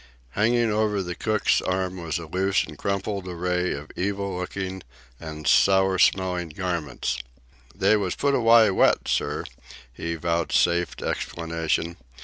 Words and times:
Hanging 0.31 0.71
over 0.71 1.03
the 1.03 1.13
cook's 1.13 1.61
arm 1.61 2.01
was 2.01 2.17
a 2.17 2.25
loose 2.25 2.63
and 2.63 2.75
crumpled 2.75 3.27
array 3.27 3.73
of 3.73 3.91
evil 3.95 4.35
looking 4.35 4.81
and 5.19 5.45
sour 5.45 5.99
smelling 5.99 6.49
garments. 6.49 7.19
"They 7.75 7.95
was 7.95 8.15
put 8.15 8.33
aw'y 8.33 8.71
wet, 8.73 9.07
sir," 9.07 9.43
he 9.93 10.15
vouchsafed 10.15 11.03
explanation. 11.03 11.97